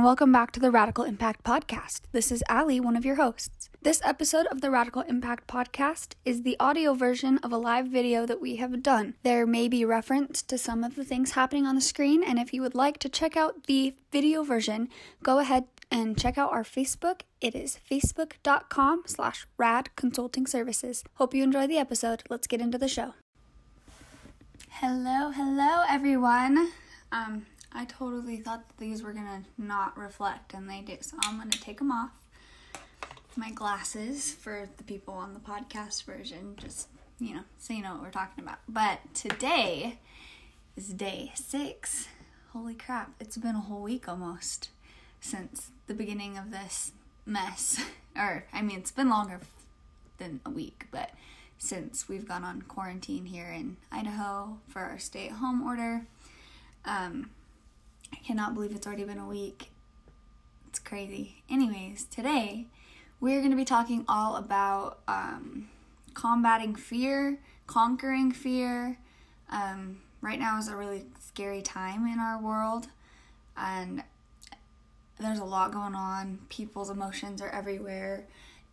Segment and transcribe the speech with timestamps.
[0.00, 2.00] and welcome back to the Radical Impact Podcast.
[2.12, 3.68] This is Ali, one of your hosts.
[3.82, 8.24] This episode of the Radical Impact Podcast is the audio version of a live video
[8.24, 9.12] that we have done.
[9.24, 12.54] There may be reference to some of the things happening on the screen, and if
[12.54, 14.88] you would like to check out the video version,
[15.22, 17.20] go ahead and check out our Facebook.
[17.42, 21.04] It is facebook.com slash rad consulting services.
[21.16, 22.22] Hope you enjoy the episode.
[22.30, 23.12] Let's get into the show.
[24.70, 26.72] Hello, hello everyone.
[27.12, 30.96] Um, I totally thought that these were gonna not reflect, and they do.
[31.00, 32.10] So I'm gonna take them off.
[33.36, 36.88] My glasses for the people on the podcast version, just
[37.20, 38.58] you know, so you know what we're talking about.
[38.68, 39.98] But today
[40.76, 42.08] is day six.
[42.52, 43.12] Holy crap!
[43.20, 44.70] It's been a whole week almost
[45.20, 46.92] since the beginning of this
[47.24, 47.80] mess.
[48.16, 49.40] or I mean, it's been longer
[50.18, 51.10] than a week, but
[51.58, 56.06] since we've gone on quarantine here in Idaho for our stay-at-home order.
[56.86, 57.30] Um,
[58.12, 59.70] I cannot believe it's already been a week.
[60.68, 61.42] It's crazy.
[61.50, 62.66] Anyways, today
[63.20, 65.68] we're going to be talking all about um,
[66.14, 68.98] combating fear, conquering fear.
[69.50, 72.88] Um, right now is a really scary time in our world,
[73.56, 74.02] and
[75.18, 76.38] there's a lot going on.
[76.48, 78.26] People's emotions are everywhere.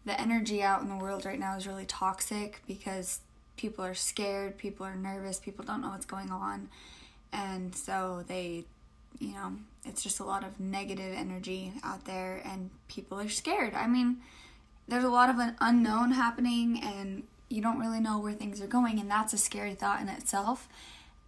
[0.06, 3.20] The energy out in the world right now is really toxic because
[3.58, 6.70] people are scared, people are nervous, people don't know what's going on,
[7.34, 8.66] and so they
[9.20, 9.54] you know,
[9.86, 13.74] it's just a lot of negative energy out there and people are scared.
[13.74, 14.18] I mean,
[14.88, 18.68] there's a lot of an unknown happening and you don't really know where things are
[18.68, 20.68] going and that's a scary thought in itself.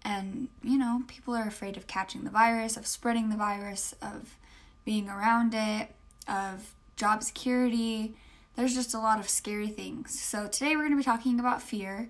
[0.03, 4.37] And, you know, people are afraid of catching the virus, of spreading the virus, of
[4.85, 5.89] being around it,
[6.27, 8.13] of job security.
[8.55, 10.19] There's just a lot of scary things.
[10.19, 12.09] So today we're going to be talking about fear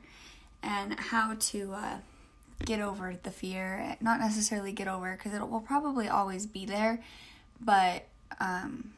[0.61, 1.97] and how to uh,
[2.65, 3.97] get over the fear.
[4.01, 7.01] Not necessarily get over because it will probably always be there,
[7.59, 8.05] but
[8.39, 8.91] um,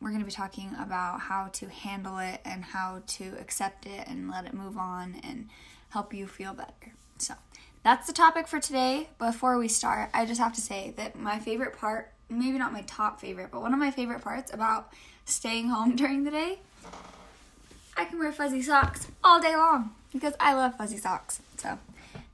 [0.00, 4.06] we're going to be talking about how to handle it and how to accept it
[4.06, 5.48] and let it move on and
[5.90, 6.92] help you feel better.
[7.18, 7.34] So
[7.82, 9.08] that's the topic for today.
[9.18, 12.82] Before we start, I just have to say that my favorite part, maybe not my
[12.82, 14.92] top favorite, but one of my favorite parts about
[15.24, 16.58] staying home during the day,
[17.96, 21.40] I can wear fuzzy socks all day long because I love fuzzy socks.
[21.56, 21.78] So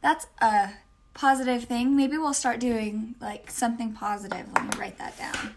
[0.00, 0.70] that's a
[1.14, 1.96] positive thing.
[1.96, 4.46] Maybe we'll start doing like something positive.
[4.54, 5.54] Let me write that down.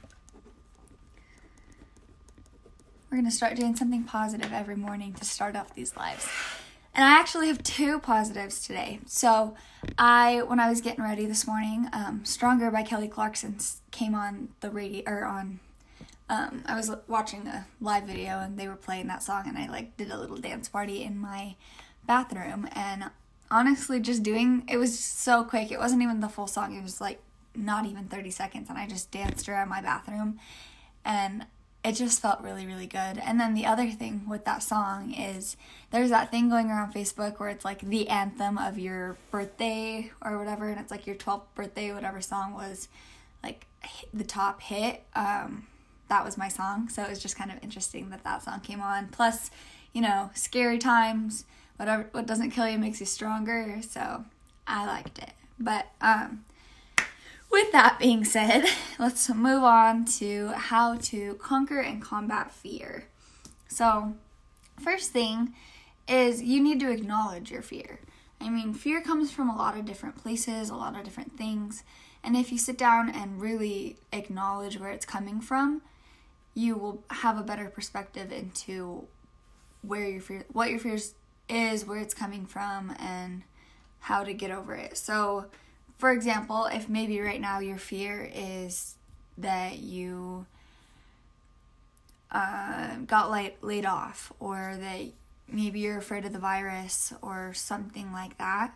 [3.09, 6.27] We're going to start doing something positive every morning to start off these lives.
[6.95, 8.99] And I actually have two positives today.
[9.05, 9.55] So,
[9.97, 13.57] I when I was getting ready this morning, um, "Stronger" by Kelly Clarkson
[13.91, 15.59] came on the radio or on.
[16.29, 19.67] Um, I was watching a live video and they were playing that song, and I
[19.69, 21.55] like did a little dance party in my
[22.05, 22.67] bathroom.
[22.73, 23.05] And
[23.51, 25.71] honestly just doing it was so quick.
[25.71, 26.75] It wasn't even the full song.
[26.75, 27.19] It was like
[27.55, 30.39] not even 30 seconds and I just danced around my bathroom
[31.05, 31.45] and
[31.83, 33.19] it just felt really really good.
[33.23, 35.57] And then the other thing with that song is
[35.91, 40.37] there's that thing going around Facebook where it's like the anthem of your birthday or
[40.37, 42.87] whatever and it's like your 12th birthday whatever song was
[43.43, 43.67] like
[44.13, 45.03] the top hit.
[45.15, 45.67] Um
[46.09, 46.89] that was my song.
[46.89, 49.07] So it was just kind of interesting that that song came on.
[49.07, 49.49] Plus,
[49.93, 51.45] you know, scary times
[51.77, 53.81] whatever what doesn't kill you makes you stronger.
[53.81, 54.25] So
[54.67, 55.31] I liked it.
[55.59, 56.45] But um,
[57.51, 58.65] with that being said,
[58.99, 63.05] let's move on to how to conquer and combat fear.
[63.67, 64.15] So,
[64.79, 65.53] first thing
[66.07, 67.99] is you need to acknowledge your fear.
[68.41, 71.83] I mean, fear comes from a lot of different places, a lot of different things.
[72.23, 75.81] And if you sit down and really acknowledge where it's coming from,
[76.53, 79.07] you will have a better perspective into
[79.81, 81.13] where your fear what your fears
[81.49, 83.43] is, where it's coming from, and
[84.01, 84.97] how to get over it.
[84.97, 85.45] So,
[85.97, 88.95] for example, if maybe right now your fear is
[89.37, 90.45] that you
[92.31, 95.01] uh, got laid, laid off, or that
[95.47, 98.73] maybe you're afraid of the virus, or something like that,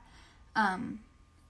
[0.56, 1.00] um,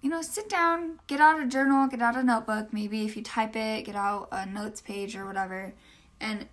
[0.02, 2.72] you know, sit down, get out a journal, get out a notebook.
[2.72, 5.74] Maybe if you type it, get out a notes page or whatever,
[6.20, 6.48] and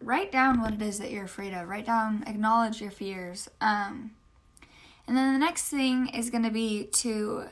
[0.00, 1.68] write down what it is that you're afraid of.
[1.68, 3.48] Write down, acknowledge your fears.
[3.60, 4.12] Um,
[5.06, 7.44] and then the next thing is going to be to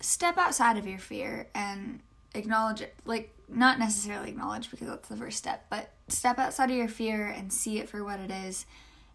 [0.00, 2.00] step outside of your fear and
[2.34, 2.94] acknowledge it.
[3.04, 7.26] Like, not necessarily acknowledge because that's the first step, but step outside of your fear
[7.26, 8.66] and see it for what it is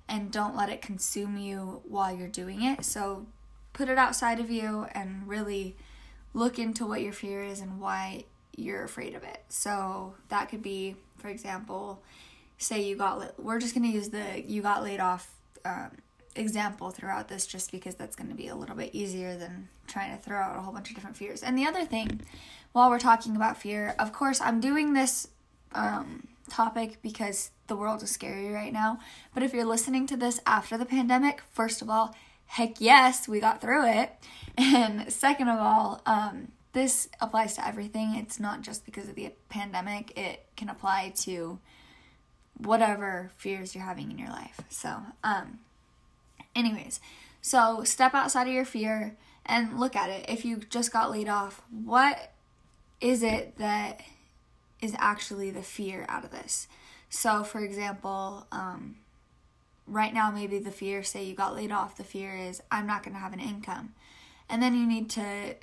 [0.07, 2.85] and don't let it consume you while you're doing it.
[2.85, 3.27] So,
[3.73, 5.75] put it outside of you and really
[6.33, 8.25] look into what your fear is and why
[8.55, 9.43] you're afraid of it.
[9.49, 12.01] So, that could be, for example,
[12.59, 15.33] say you got we're just going to use the you got laid off
[15.65, 15.91] um,
[16.35, 20.15] example throughout this just because that's going to be a little bit easier than trying
[20.15, 21.41] to throw out a whole bunch of different fears.
[21.41, 22.21] And the other thing,
[22.71, 25.27] while we're talking about fear, of course, I'm doing this
[25.73, 28.99] um, topic because the world is scary right now.
[29.33, 32.15] But if you're listening to this after the pandemic, first of all,
[32.45, 34.11] heck yes, we got through it.
[34.57, 38.15] And second of all, um, this applies to everything.
[38.15, 41.59] It's not just because of the pandemic, it can apply to
[42.59, 44.61] whatever fears you're having in your life.
[44.69, 45.59] So, um,
[46.55, 46.99] anyways,
[47.41, 49.15] so step outside of your fear
[49.45, 50.25] and look at it.
[50.29, 52.33] If you just got laid off, what
[53.01, 54.01] is it that
[54.81, 56.67] is actually the fear out of this?
[57.09, 58.97] So, for example, um,
[59.87, 63.03] right now, maybe the fear, say you got laid off, the fear is, I'm not
[63.03, 63.93] going to have an income.
[64.47, 65.55] And then you need to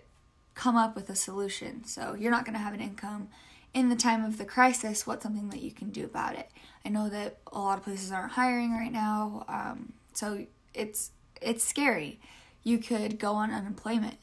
[0.55, 1.85] come up with a solution.
[1.85, 3.29] So, you're not going to have an income.
[3.76, 6.50] In the time of the crisis, what's something that you can do about it?
[6.87, 11.11] I know that a lot of places aren't hiring right now, um, so it's
[11.43, 12.19] it's scary.
[12.62, 14.17] You could go on unemployment.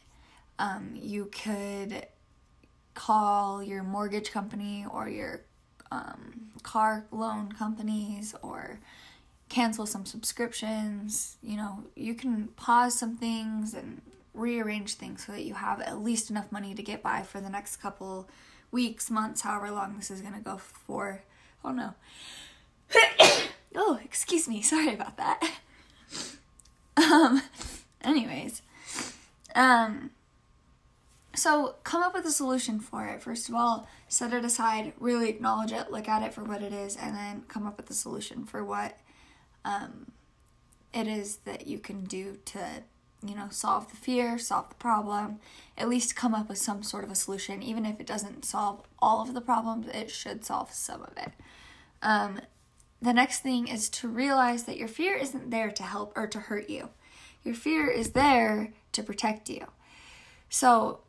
[0.57, 2.07] Um, you could
[2.95, 5.41] call your mortgage company or your
[5.91, 8.79] um, car loan companies or
[9.49, 11.37] cancel some subscriptions.
[11.43, 14.01] You know, you can pause some things and
[14.33, 17.51] rearrange things so that you have at least enough money to get by for the
[17.51, 18.27] next couple
[18.73, 21.23] weeks, months, however long this is going to go for.
[21.63, 21.93] Oh no.
[23.75, 24.61] oh, excuse me.
[24.73, 25.41] Sorry about that.
[26.95, 27.41] Um
[28.03, 28.61] anyways,
[29.55, 30.11] um
[31.35, 33.21] so come up with a solution for it.
[33.21, 36.71] First of all, set it aside, really acknowledge it, look at it for what it
[36.71, 38.99] is, and then come up with a solution for what
[39.65, 40.11] um,
[40.93, 42.83] it is that you can do to,
[43.23, 45.39] you know, solve the fear, solve the problem,
[45.77, 47.63] at least come up with some sort of a solution.
[47.63, 51.31] Even if it doesn't solve all of the problems, it should solve some of it.
[52.01, 52.41] Um,
[53.01, 56.39] the next thing is to realize that your fear isn't there to help or to
[56.39, 56.89] hurt you.
[57.43, 59.67] Your fear is there to protect you.
[60.49, 60.99] So,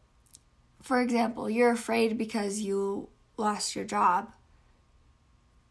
[0.83, 4.33] for example, you're afraid because you lost your job.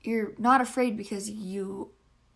[0.01, 1.91] You're not afraid because you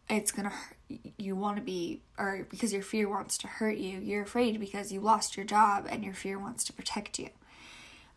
[0.10, 0.78] it's to hurt.
[1.18, 4.00] you want to be or because your fear wants to hurt you.
[4.00, 7.30] You're afraid because you lost your job and your fear wants to protect you.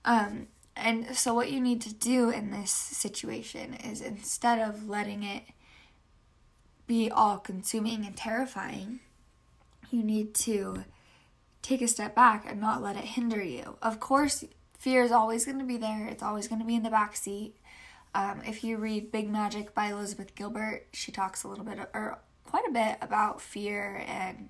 [0.05, 0.47] Um
[0.77, 5.43] and so what you need to do in this situation is instead of letting it
[6.87, 9.01] be all consuming and terrifying,
[9.91, 10.85] you need to
[11.63, 13.77] take a step back and not let it hinder you.
[13.83, 14.45] Of course,
[14.79, 17.17] fear is always going to be there, it's always going to be in the back
[17.17, 17.55] seat.
[18.15, 22.19] Um, if you read Big Magic by Elizabeth Gilbert, she talks a little bit, or
[22.45, 24.49] quite a bit, about fear, and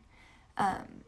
[0.56, 1.02] um,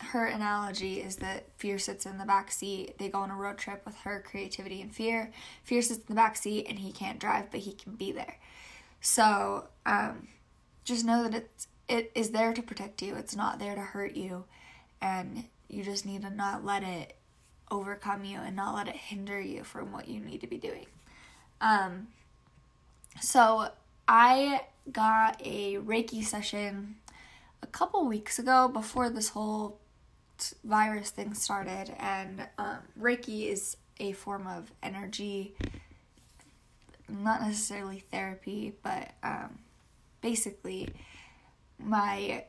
[0.00, 2.98] her analogy is that fear sits in the back seat.
[2.98, 5.30] They go on a road trip with her creativity and fear.
[5.62, 8.38] Fear sits in the back seat, and he can't drive, but he can be there.
[9.00, 10.28] So um,
[10.84, 13.14] just know that it's it is there to protect you.
[13.16, 14.44] It's not there to hurt you
[15.02, 17.16] and you just need to not let it
[17.70, 20.86] overcome you and not let it hinder you from what you need to be doing.
[21.62, 22.08] Um,
[23.20, 23.68] so
[24.08, 26.96] I got a Reiki session
[27.62, 29.78] a couple weeks ago before this whole
[30.38, 35.54] t- virus thing started, and um, Reiki is a form of energy,
[37.08, 39.60] not necessarily therapy, but um,
[40.20, 40.88] basically
[41.78, 42.44] my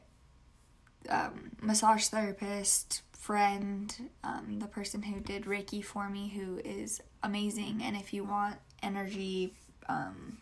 [1.08, 7.82] um, massage therapist friend, um, the person who did Reiki for me, who is amazing.
[7.84, 9.54] And if you want energy
[9.90, 10.38] um,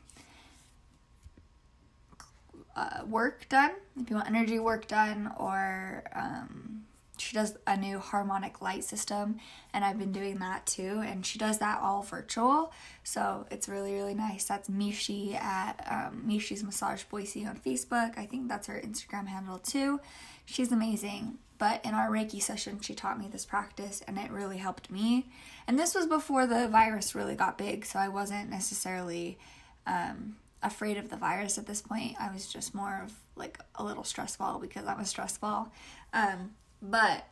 [2.75, 6.83] uh, work done, if you want energy work done, or um,
[7.21, 9.37] she does a new harmonic light system,
[9.73, 11.01] and I've been doing that too.
[11.05, 12.73] And she does that all virtual,
[13.03, 14.45] so it's really really nice.
[14.45, 18.17] That's Mishi at um, Mishi's Massage Boise on Facebook.
[18.17, 19.99] I think that's her Instagram handle too.
[20.45, 21.37] She's amazing.
[21.57, 25.27] But in our Reiki session, she taught me this practice and it really helped me.
[25.67, 29.37] And this was before the virus really got big, so I wasn't necessarily
[29.85, 32.15] um, afraid of the virus at this point.
[32.19, 35.71] I was just more of like a little stress ball because I'm a.
[36.13, 37.27] Um, but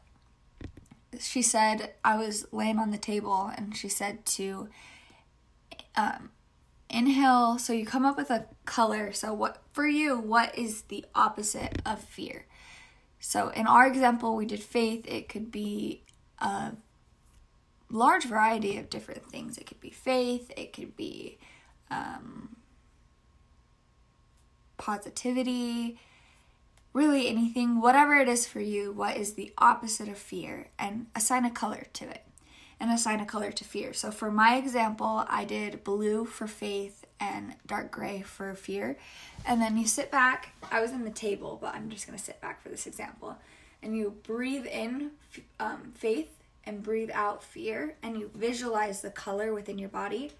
[1.19, 4.69] she said, I was laying on the table and she said to
[5.95, 6.31] um,
[6.89, 7.57] inhale.
[7.57, 9.11] So you come up with a color.
[9.11, 12.45] So, what for you, what is the opposite of fear?
[13.19, 15.05] So, in our example, we did faith.
[15.07, 16.03] It could be
[16.39, 16.73] a
[17.89, 19.57] large variety of different things.
[19.57, 21.37] It could be faith, it could be
[21.89, 22.55] um,
[24.77, 25.99] positivity,
[26.93, 31.45] really anything, whatever it is for you, what is the opposite of fear, and assign
[31.45, 32.23] a color to it
[32.79, 33.93] and assign a color to fear.
[33.93, 38.97] So, for my example, I did blue for faith and dark gray for fear.
[39.45, 40.53] And then you sit back.
[40.71, 43.37] I was in the table, but I'm just going to sit back for this example.
[43.83, 45.11] And you breathe in
[45.59, 46.31] um, faith
[46.65, 50.31] and breathe out fear, and you visualize the color within your body.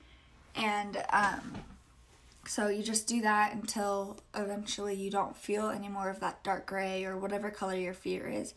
[0.56, 1.54] And um,
[2.50, 6.66] so you just do that until eventually you don't feel any more of that dark
[6.66, 8.56] gray or whatever color your fear is,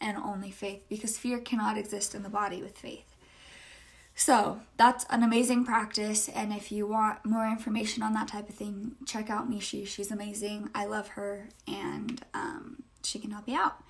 [0.00, 3.16] and only faith, because fear cannot exist in the body with faith.
[4.14, 8.54] So that's an amazing practice, and if you want more information on that type of
[8.54, 9.88] thing, check out Mishi.
[9.88, 10.70] She's amazing.
[10.72, 13.82] I love her, and um, she can help you out.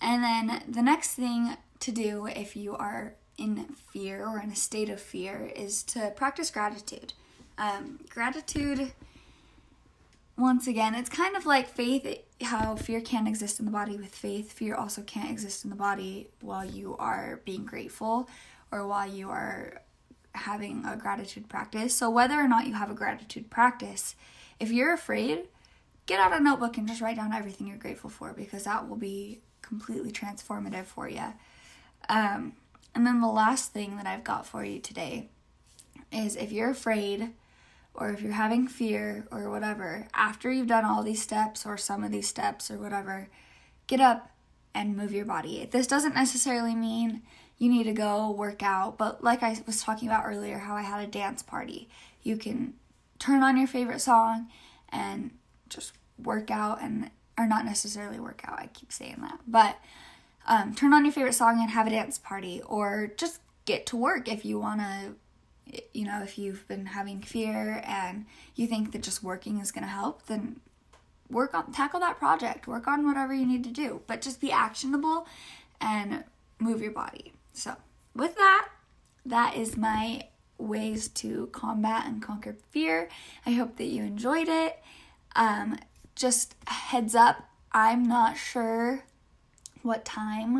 [0.00, 4.56] And then the next thing to do if you are in fear or in a
[4.56, 7.14] state of fear is to practice gratitude.
[7.58, 8.92] Um, gratitude,
[10.36, 14.14] once again, it's kind of like faith, how fear can't exist in the body with
[14.14, 14.52] faith.
[14.52, 18.28] Fear also can't exist in the body while you are being grateful
[18.70, 19.82] or while you are
[20.34, 21.94] having a gratitude practice.
[21.94, 24.16] So, whether or not you have a gratitude practice,
[24.58, 25.48] if you're afraid,
[26.06, 28.96] get out a notebook and just write down everything you're grateful for because that will
[28.96, 31.34] be completely transformative for you.
[32.08, 32.54] Um,
[32.94, 35.28] and then the last thing that I've got for you today
[36.10, 37.32] is if you're afraid
[37.94, 42.02] or if you're having fear or whatever, after you've done all these steps or some
[42.02, 43.28] of these steps or whatever,
[43.86, 44.30] get up
[44.74, 45.68] and move your body.
[45.70, 47.22] This doesn't necessarily mean
[47.58, 50.82] you need to go work out, but like I was talking about earlier, how I
[50.82, 51.88] had a dance party,
[52.22, 52.74] you can
[53.18, 54.48] turn on your favorite song
[54.88, 55.30] and
[55.68, 58.58] just work out and or not necessarily work out.
[58.58, 59.78] I keep saying that, but
[60.46, 63.96] um, turn on your favorite song and have a dance party, or just get to
[63.96, 65.14] work if you want to.
[65.92, 69.84] You know, if you've been having fear and you think that just working is going
[69.84, 70.60] to help, then
[71.30, 72.66] work on tackle that project.
[72.66, 75.26] Work on whatever you need to do, but just be actionable
[75.80, 76.24] and
[76.58, 77.32] move your body.
[77.52, 77.76] So,
[78.14, 78.68] with that,
[79.24, 83.08] that is my ways to combat and conquer fear.
[83.46, 84.78] I hope that you enjoyed it.
[85.34, 85.78] Um,
[86.14, 89.04] just heads up, I'm not sure
[89.82, 90.56] what time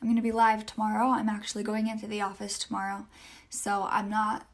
[0.00, 1.08] I'm going to be live tomorrow.
[1.08, 3.06] I'm actually going into the office tomorrow.
[3.48, 4.46] So I'm not,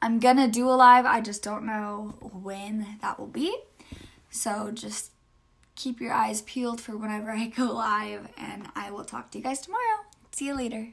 [0.00, 1.04] I'm to do a live.
[1.06, 3.56] I just don't know when that will be.
[4.30, 5.10] So just
[5.74, 9.44] keep your eyes peeled for whenever I go live, and I will talk to you
[9.44, 10.04] guys tomorrow.
[10.32, 10.88] See you later.